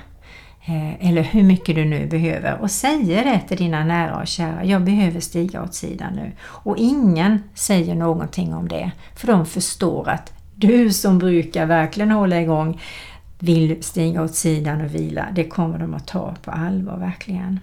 Eh, 0.64 1.08
eller 1.10 1.22
hur 1.22 1.42
mycket 1.42 1.74
du 1.74 1.84
nu 1.84 2.06
behöver 2.06 2.60
och 2.60 2.70
säger 2.70 3.24
det 3.24 3.40
till 3.48 3.56
dina 3.56 3.84
nära 3.84 4.20
och 4.20 4.26
kära. 4.26 4.64
Jag 4.64 4.84
behöver 4.84 5.20
stiga 5.20 5.62
åt 5.62 5.74
sidan 5.74 6.12
nu. 6.14 6.32
Och 6.42 6.76
ingen 6.76 7.42
säger 7.54 7.94
någonting 7.94 8.54
om 8.54 8.68
det 8.68 8.90
för 9.16 9.26
de 9.26 9.46
förstår 9.46 10.08
att 10.08 10.32
du 10.54 10.92
som 10.92 11.18
brukar 11.18 11.66
verkligen 11.66 12.10
hålla 12.10 12.40
igång 12.40 12.80
vill 13.38 13.82
stiga 13.82 14.22
åt 14.22 14.34
sidan 14.34 14.80
och 14.80 14.94
vila. 14.94 15.26
Det 15.32 15.44
kommer 15.44 15.78
de 15.78 15.94
att 15.94 16.06
ta 16.06 16.34
på 16.44 16.50
allvar 16.50 16.96
verkligen. 16.96 17.60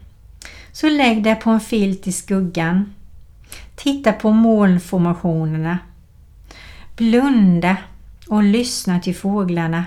Så 0.73 0.89
lägg 0.89 1.23
dig 1.23 1.35
på 1.35 1.49
en 1.49 1.59
filt 1.59 2.07
i 2.07 2.11
skuggan. 2.11 2.93
Titta 3.75 4.13
på 4.13 4.31
molnformationerna. 4.31 5.79
Blunda 6.95 7.77
och 8.27 8.43
lyssna 8.43 8.99
till 8.99 9.15
fåglarna. 9.15 9.85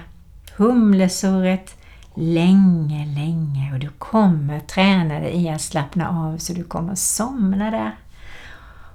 Humlesurret 0.57 1.77
länge, 2.15 3.07
länge 3.07 3.73
och 3.73 3.79
du 3.79 3.89
kommer 3.89 4.61
träna 4.61 5.21
dig 5.21 5.45
i 5.45 5.49
att 5.49 5.61
slappna 5.61 6.09
av 6.09 6.39
så 6.39 6.53
du 6.53 6.65
kommer 6.65 6.95
somna 6.95 7.71
där. 7.71 7.97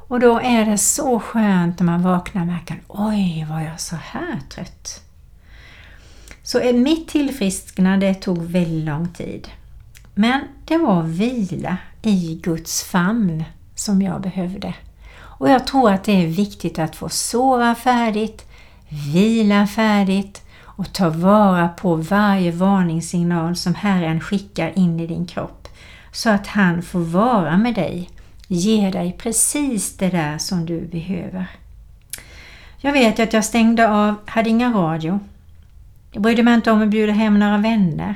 Och 0.07 0.19
då 0.19 0.39
är 0.39 0.65
det 0.65 0.77
så 0.77 1.19
skönt 1.19 1.79
när 1.79 1.85
man 1.85 2.01
vaknar 2.01 2.41
och 2.41 2.47
märker 2.47 2.81
Oj, 2.87 3.45
var 3.49 3.61
jag 3.61 3.79
så 3.79 3.95
här 3.95 4.39
trött? 4.49 5.03
Så 6.43 6.73
mitt 6.73 7.07
tillfrisknande 7.07 8.13
tog 8.13 8.41
väldigt 8.41 8.85
lång 8.85 9.07
tid. 9.07 9.47
Men 10.13 10.41
det 10.65 10.77
var 10.77 11.03
vila 11.03 11.77
i 12.01 12.39
Guds 12.43 12.83
famn 12.83 13.43
som 13.75 14.01
jag 14.01 14.21
behövde. 14.21 14.73
Och 15.19 15.49
jag 15.49 15.67
tror 15.67 15.91
att 15.91 16.03
det 16.03 16.23
är 16.23 16.27
viktigt 16.27 16.79
att 16.79 16.95
få 16.95 17.09
sova 17.09 17.75
färdigt, 17.75 18.45
vila 19.13 19.67
färdigt 19.67 20.41
och 20.63 20.93
ta 20.93 21.09
vara 21.09 21.67
på 21.67 21.95
varje 21.95 22.51
varningssignal 22.51 23.55
som 23.55 23.75
Herren 23.75 24.21
skickar 24.21 24.79
in 24.79 24.99
i 24.99 25.07
din 25.07 25.25
kropp 25.25 25.67
så 26.11 26.29
att 26.29 26.47
han 26.47 26.81
får 26.81 26.99
vara 26.99 27.57
med 27.57 27.75
dig, 27.75 28.09
ge 28.47 28.89
dig 28.89 29.15
precis 29.19 29.97
det 29.97 30.09
där 30.09 30.37
som 30.37 30.65
du 30.65 30.81
behöver. 30.81 31.47
Jag 32.77 32.93
vet 32.93 33.19
att 33.19 33.33
jag 33.33 33.45
stängde 33.45 33.89
av, 33.89 34.15
hade 34.25 34.49
ingen 34.49 34.73
radio. 34.73 35.19
Jag 36.11 36.23
brydde 36.23 36.43
mig 36.43 36.53
inte 36.53 36.71
om 36.71 36.81
att 36.81 36.89
bjuda 36.89 37.13
hem 37.13 37.39
några 37.39 37.57
vänner. 37.57 38.15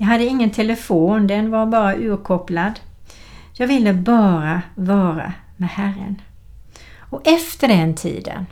Jag 0.00 0.06
hade 0.06 0.24
ingen 0.24 0.50
telefon, 0.50 1.26
den 1.26 1.50
var 1.50 1.66
bara 1.66 1.96
urkopplad. 1.96 2.80
Jag 3.52 3.66
ville 3.66 3.92
bara 3.94 4.62
vara 4.74 5.32
med 5.56 5.68
Herren. 5.68 6.20
Och 6.98 7.26
efter 7.26 7.68
den 7.68 7.94
tiden, 7.94 8.46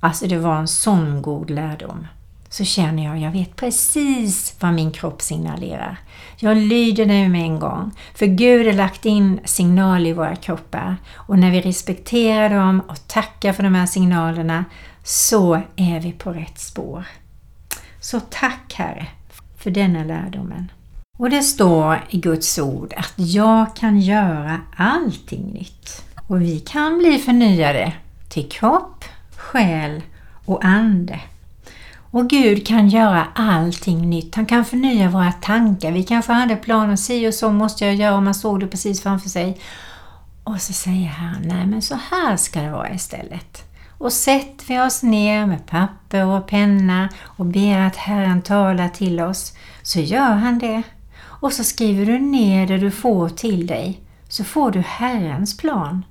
alltså 0.00 0.26
det 0.26 0.38
var 0.38 0.56
en 0.56 0.68
sån 0.68 1.22
god 1.22 1.50
lärdom, 1.50 2.06
så 2.48 2.64
känner 2.64 3.04
jag, 3.04 3.18
jag 3.18 3.30
vet 3.30 3.56
precis 3.56 4.56
vad 4.60 4.74
min 4.74 4.90
kropp 4.90 5.22
signalerar. 5.22 5.96
Jag 6.36 6.56
lyder 6.56 7.06
nu 7.06 7.28
med 7.28 7.42
en 7.42 7.58
gång, 7.58 7.90
för 8.14 8.26
Gud 8.26 8.66
har 8.66 8.72
lagt 8.72 9.06
in 9.06 9.40
signaler 9.44 10.10
i 10.10 10.12
våra 10.12 10.36
kroppar 10.36 10.96
och 11.14 11.38
när 11.38 11.50
vi 11.50 11.60
respekterar 11.60 12.50
dem 12.50 12.82
och 12.88 13.08
tackar 13.08 13.52
för 13.52 13.62
de 13.62 13.74
här 13.74 13.86
signalerna 13.86 14.64
så 15.04 15.54
är 15.76 16.00
vi 16.00 16.12
på 16.12 16.32
rätt 16.32 16.58
spår. 16.58 17.04
Så 18.00 18.20
tack 18.20 18.74
Herre 18.74 19.06
för 19.62 19.70
denna 19.70 20.04
lärdomen. 20.04 20.72
Och 21.18 21.30
det 21.30 21.42
står 21.42 22.04
i 22.10 22.18
Guds 22.18 22.58
ord 22.58 22.94
att 22.96 23.14
jag 23.16 23.76
kan 23.76 24.00
göra 24.00 24.60
allting 24.76 25.46
nytt. 25.46 26.04
Och 26.26 26.42
vi 26.42 26.60
kan 26.60 26.98
bli 26.98 27.18
förnyade 27.18 27.92
till 28.28 28.48
kropp, 28.48 29.04
själ 29.36 30.02
och 30.44 30.64
ande. 30.64 31.20
Och 32.10 32.28
Gud 32.30 32.66
kan 32.66 32.88
göra 32.88 33.26
allting 33.34 34.10
nytt. 34.10 34.34
Han 34.34 34.46
kan 34.46 34.64
förnya 34.64 35.10
våra 35.10 35.32
tankar. 35.32 35.92
Vi 35.92 36.02
kanske 36.02 36.32
hade 36.32 36.56
planer, 36.56 36.96
si 36.96 37.28
och 37.28 37.34
så 37.34 37.50
måste 37.52 37.84
jag 37.84 37.94
göra, 37.94 38.16
och 38.16 38.22
man 38.22 38.34
såg 38.34 38.60
det 38.60 38.66
precis 38.66 39.02
framför 39.02 39.28
sig. 39.28 39.60
Och 40.44 40.60
så 40.60 40.72
säger 40.72 41.08
han, 41.08 41.42
nej 41.44 41.66
men 41.66 41.82
så 41.82 41.98
här 42.10 42.36
ska 42.36 42.60
det 42.60 42.70
vara 42.70 42.94
istället. 42.94 43.71
Och 44.02 44.12
sätter 44.12 44.66
vi 44.66 44.80
oss 44.80 45.02
ner 45.02 45.46
med 45.46 45.66
papper 45.66 46.26
och 46.26 46.46
penna 46.46 47.08
och 47.24 47.46
ber 47.46 47.78
att 47.78 47.96
Herren 47.96 48.42
talar 48.42 48.88
till 48.88 49.20
oss, 49.20 49.52
så 49.82 50.00
gör 50.00 50.34
han 50.34 50.58
det. 50.58 50.82
Och 51.24 51.52
så 51.52 51.64
skriver 51.64 52.06
du 52.06 52.18
ner 52.18 52.66
det 52.66 52.78
du 52.78 52.90
får 52.90 53.28
till 53.28 53.66
dig, 53.66 54.00
så 54.28 54.44
får 54.44 54.70
du 54.70 54.80
Herrens 54.80 55.56
plan. 55.56 56.04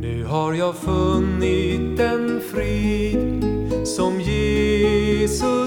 Nu 0.00 0.24
har 0.24 0.52
jag 0.52 0.76
funnit 0.76 1.96
den 1.96 2.40
frid 2.40 3.44
som 3.86 4.20
Jesus 4.20 5.65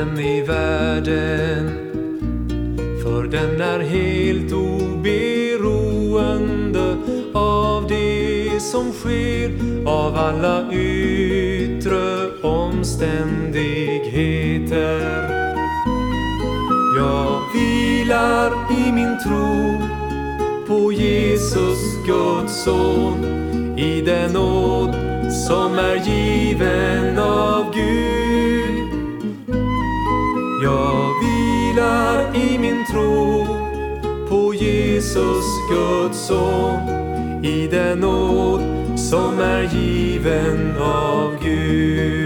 den 0.00 0.20
i 0.20 0.42
världen 0.42 1.70
För 3.02 3.22
den 3.22 3.60
är 3.60 3.80
helt 3.80 4.52
oberoende 4.52 6.16
av 7.34 7.86
det 7.88 8.30
det 8.60 8.64
som 8.64 8.92
sker 8.92 9.50
av 9.86 10.16
alla 10.16 10.72
yttre 10.72 12.30
omständigheter. 12.42 15.00
Jag 16.96 17.40
vilar 17.54 18.52
i 18.70 18.92
min 18.92 19.18
tro 19.18 19.78
på 20.66 20.92
Jesus, 20.92 21.78
Guds 22.06 22.64
son, 22.64 23.24
i 23.78 24.00
den 24.00 24.32
nåd 24.32 24.94
som 25.48 25.78
är 25.78 25.96
given 25.96 27.18
av 27.18 27.74
Gud. 27.74 28.29
Tro 32.90 33.46
på 34.28 34.54
Jesus, 34.54 35.44
Guds 35.70 36.26
son, 36.26 36.88
i 37.44 37.68
den 37.70 37.98
nåd 37.98 38.60
som 38.98 39.38
är 39.40 39.62
given 39.62 40.76
av 40.78 41.36
Gud. 41.44 42.19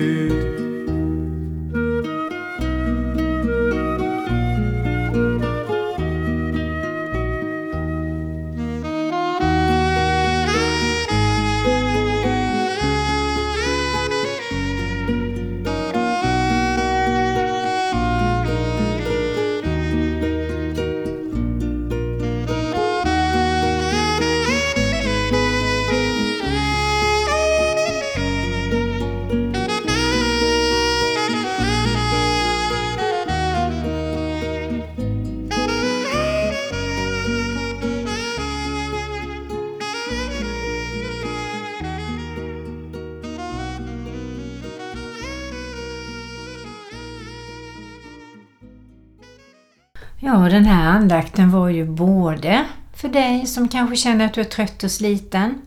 Andakten 51.04 51.50
var 51.50 51.68
ju 51.68 51.84
både 51.84 52.64
för 52.94 53.08
dig 53.08 53.46
som 53.46 53.68
kanske 53.68 53.96
känner 53.96 54.24
att 54.24 54.34
du 54.34 54.40
är 54.40 54.44
trött 54.44 54.84
och 54.84 54.90
sliten, 54.90 55.60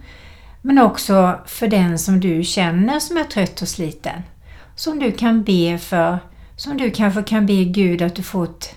men 0.61 0.79
också 0.79 1.39
för 1.45 1.67
den 1.67 1.99
som 1.99 2.19
du 2.19 2.43
känner 2.43 2.99
som 2.99 3.17
är 3.17 3.23
trött 3.23 3.61
och 3.61 3.67
sliten. 3.67 4.21
Som 4.75 4.99
du 4.99 5.11
kan 5.11 5.43
be 5.43 5.77
för, 5.77 6.19
som 6.55 6.77
du 6.77 6.91
kanske 6.91 7.23
kan 7.23 7.45
be 7.45 7.63
Gud 7.63 8.01
att 8.01 8.15
du 8.15 8.23
får 8.23 8.43
ett 8.43 8.75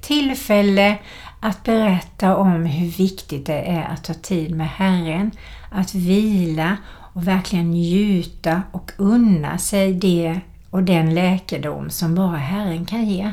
tillfälle 0.00 0.98
att 1.40 1.64
berätta 1.64 2.36
om 2.36 2.64
hur 2.64 2.90
viktigt 2.90 3.46
det 3.46 3.60
är 3.60 3.84
att 3.84 4.04
ta 4.04 4.14
tid 4.14 4.56
med 4.56 4.68
Herren, 4.68 5.30
att 5.70 5.94
vila 5.94 6.76
och 7.14 7.28
verkligen 7.28 7.70
njuta 7.70 8.62
och 8.72 8.92
unna 8.96 9.58
sig 9.58 9.92
det 9.92 10.40
och 10.70 10.82
den 10.82 11.14
läkedom 11.14 11.90
som 11.90 12.14
bara 12.14 12.36
Herren 12.36 12.86
kan 12.86 13.04
ge 13.04 13.32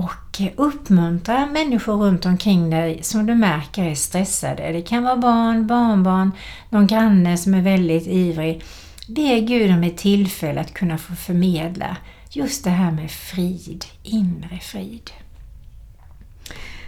och 0.00 0.40
uppmuntra 0.56 1.46
människor 1.46 1.96
runt 1.96 2.26
omkring 2.26 2.70
dig 2.70 3.02
som 3.02 3.26
du 3.26 3.34
märker 3.34 3.84
är 3.84 3.94
stressade. 3.94 4.72
Det 4.72 4.82
kan 4.82 5.02
vara 5.02 5.16
barn, 5.16 5.66
barnbarn, 5.66 6.32
någon 6.70 6.86
granne 6.86 7.36
som 7.36 7.54
är 7.54 7.62
väldigt 7.62 8.06
ivrig. 8.06 8.62
Be 9.08 9.40
Gud 9.40 9.70
om 9.70 9.82
ett 9.82 9.96
tillfälle 9.96 10.60
att 10.60 10.74
kunna 10.74 10.98
få 10.98 11.14
förmedla 11.14 11.96
just 12.30 12.64
det 12.64 12.70
här 12.70 12.90
med 12.90 13.10
frid, 13.10 13.84
inre 14.02 14.58
frid. 14.62 15.10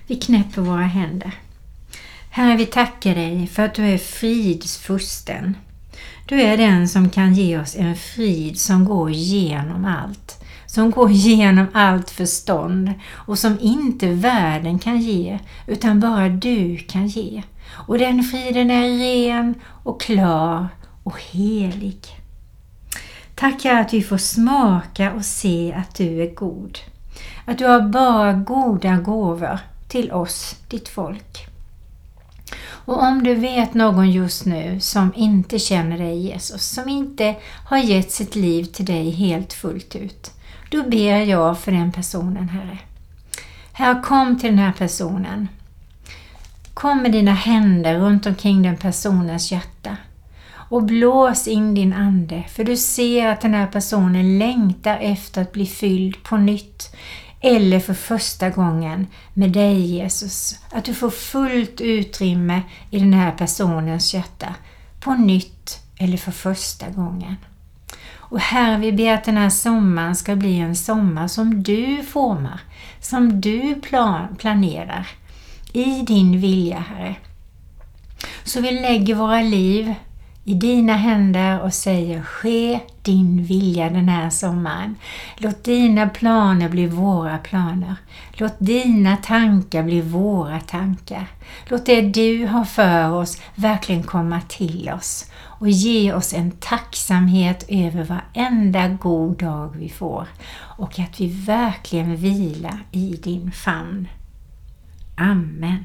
Vi 0.06 0.16
knäpper 0.16 0.62
våra 0.62 0.82
händer. 0.82 1.32
Herre, 2.30 2.56
vi 2.56 2.66
tackar 2.66 3.14
dig 3.14 3.46
för 3.46 3.62
att 3.62 3.74
du 3.74 3.84
är 3.84 3.98
fridsfursten. 3.98 5.56
Du 6.26 6.42
är 6.42 6.56
den 6.56 6.88
som 6.88 7.10
kan 7.10 7.34
ge 7.34 7.58
oss 7.58 7.76
en 7.76 7.96
frid 7.96 8.58
som 8.58 8.84
går 8.84 9.10
genom 9.10 9.84
allt 9.84 10.41
som 10.74 10.90
går 10.90 11.10
igenom 11.10 11.66
allt 11.72 12.10
förstånd 12.10 12.92
och 13.12 13.38
som 13.38 13.58
inte 13.60 14.06
världen 14.06 14.78
kan 14.78 15.00
ge 15.00 15.38
utan 15.66 16.00
bara 16.00 16.28
du 16.28 16.76
kan 16.76 17.06
ge. 17.06 17.42
Och 17.86 17.98
den 17.98 18.22
friden 18.22 18.70
är 18.70 18.98
ren 18.98 19.54
och 19.84 20.00
klar 20.00 20.68
och 21.02 21.20
helig. 21.30 21.98
Tackar 23.34 23.80
att 23.80 23.92
vi 23.92 24.02
får 24.02 24.16
smaka 24.16 25.12
och 25.12 25.24
se 25.24 25.72
att 25.72 25.94
du 25.94 26.22
är 26.22 26.34
god. 26.34 26.78
Att 27.44 27.58
du 27.58 27.66
har 27.66 27.80
bara 27.80 28.32
goda 28.32 28.96
gåvor 28.96 29.58
till 29.88 30.12
oss, 30.12 30.56
ditt 30.68 30.88
folk. 30.88 31.46
Och 32.64 33.02
om 33.02 33.24
du 33.24 33.34
vet 33.34 33.74
någon 33.74 34.10
just 34.10 34.46
nu 34.46 34.80
som 34.80 35.12
inte 35.16 35.58
känner 35.58 35.98
dig 35.98 36.18
Jesus, 36.18 36.62
som 36.62 36.88
inte 36.88 37.34
har 37.66 37.78
gett 37.78 38.12
sitt 38.12 38.34
liv 38.34 38.64
till 38.64 38.84
dig 38.84 39.10
helt 39.10 39.52
fullt 39.52 39.96
ut, 39.96 40.30
då 40.72 40.82
ber 40.82 41.24
jag 41.24 41.58
för 41.58 41.72
den 41.72 41.92
personen, 41.92 42.48
Herre. 42.48 42.78
Herre, 43.72 44.02
kom 44.04 44.38
till 44.38 44.50
den 44.50 44.58
här 44.58 44.72
personen. 44.72 45.48
Kom 46.74 47.02
med 47.02 47.12
dina 47.12 47.34
händer 47.34 47.98
runt 47.98 48.26
omkring 48.26 48.62
den 48.62 48.76
personens 48.76 49.52
hjärta 49.52 49.96
och 50.52 50.82
blås 50.82 51.48
in 51.48 51.74
din 51.74 51.92
ande, 51.92 52.44
för 52.48 52.64
du 52.64 52.76
ser 52.76 53.28
att 53.28 53.40
den 53.40 53.54
här 53.54 53.66
personen 53.66 54.38
längtar 54.38 54.98
efter 54.98 55.42
att 55.42 55.52
bli 55.52 55.66
fylld 55.66 56.22
på 56.22 56.36
nytt 56.36 56.96
eller 57.40 57.80
för 57.80 57.94
första 57.94 58.50
gången 58.50 59.06
med 59.34 59.50
dig 59.50 59.80
Jesus. 59.80 60.58
Att 60.70 60.84
du 60.84 60.94
får 60.94 61.10
fullt 61.10 61.80
utrymme 61.80 62.62
i 62.90 62.98
den 62.98 63.12
här 63.12 63.32
personens 63.32 64.14
hjärta 64.14 64.54
på 65.00 65.14
nytt 65.14 65.80
eller 65.98 66.16
för 66.16 66.32
första 66.32 66.90
gången. 66.90 67.36
Och 68.32 68.40
Herre, 68.40 68.78
vi 68.78 68.92
ber 68.92 69.14
att 69.14 69.24
den 69.24 69.36
här 69.36 69.50
sommaren 69.50 70.16
ska 70.16 70.36
bli 70.36 70.58
en 70.58 70.76
sommar 70.76 71.28
som 71.28 71.62
du 71.62 72.02
formar, 72.02 72.60
som 73.00 73.40
du 73.40 73.74
plan 73.74 74.36
planerar 74.38 75.08
i 75.72 76.02
din 76.02 76.40
vilja, 76.40 76.78
Herre. 76.78 77.14
Så 78.44 78.60
vi 78.60 78.70
lägger 78.70 79.14
våra 79.14 79.42
liv 79.42 79.94
i 80.44 80.54
dina 80.54 80.92
händer 80.92 81.60
och 81.60 81.74
säger 81.74 82.22
ske 82.22 82.80
din 83.02 83.44
vilja 83.44 83.90
den 83.90 84.08
här 84.08 84.30
sommaren. 84.30 84.96
Låt 85.36 85.64
dina 85.64 86.08
planer 86.08 86.68
bli 86.68 86.86
våra 86.86 87.38
planer. 87.38 87.94
Låt 88.32 88.54
dina 88.58 89.16
tankar 89.16 89.82
bli 89.82 90.00
våra 90.00 90.60
tankar. 90.60 91.26
Låt 91.64 91.86
det 91.86 92.00
du 92.00 92.46
har 92.46 92.64
för 92.64 93.10
oss 93.10 93.40
verkligen 93.54 94.02
komma 94.02 94.40
till 94.48 94.90
oss 94.94 95.26
och 95.62 95.70
ge 95.70 96.12
oss 96.12 96.32
en 96.32 96.50
tacksamhet 96.50 97.64
över 97.68 98.04
varenda 98.04 98.88
god 98.88 99.38
dag 99.38 99.74
vi 99.76 99.88
får 99.88 100.28
och 100.78 100.98
att 100.98 101.20
vi 101.20 101.26
verkligen 101.26 102.16
vilar 102.16 102.84
i 102.92 103.16
din 103.22 103.52
famn. 103.52 104.08
Amen. 105.16 105.84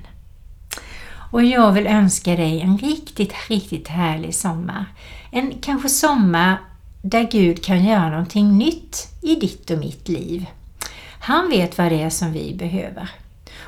Och 1.32 1.44
jag 1.44 1.72
vill 1.72 1.88
önska 1.88 2.36
dig 2.36 2.62
en 2.62 2.78
riktigt, 2.78 3.34
riktigt 3.50 3.88
härlig 3.88 4.36
sommar. 4.36 4.86
En 5.32 5.54
kanske 5.62 5.90
sommar 5.90 6.58
där 7.02 7.32
Gud 7.32 7.64
kan 7.64 7.86
göra 7.86 8.10
någonting 8.10 8.58
nytt 8.58 9.08
i 9.22 9.36
ditt 9.36 9.70
och 9.70 9.80
mitt 9.80 10.10
liv. 10.10 10.46
Han 11.20 11.50
vet 11.50 11.78
vad 11.78 11.92
det 11.92 12.02
är 12.02 12.10
som 12.10 12.32
vi 12.32 12.56
behöver. 12.56 13.10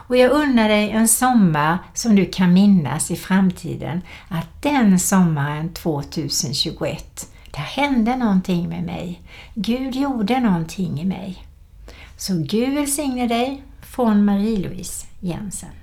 Och 0.09 0.17
jag 0.17 0.31
unnar 0.31 0.69
dig 0.69 0.89
en 0.89 1.07
sommar 1.07 1.77
som 1.93 2.15
du 2.15 2.25
kan 2.25 2.53
minnas 2.53 3.11
i 3.11 3.15
framtiden 3.15 4.01
att 4.27 4.61
den 4.61 4.99
sommaren 4.99 5.73
2021, 5.73 7.29
där 7.51 7.59
hände 7.59 8.15
någonting 8.15 8.69
med 8.69 8.83
mig. 8.83 9.21
Gud 9.53 9.95
gjorde 9.95 10.39
någonting 10.39 11.01
i 11.01 11.05
mig. 11.05 11.45
Så 12.17 12.33
Gud 12.37 12.73
välsigne 12.73 13.27
dig 13.27 13.63
från 13.81 14.25
Marie-Louise 14.25 15.05
Jensen. 15.19 15.78